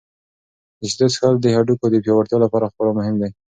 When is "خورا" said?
2.73-2.91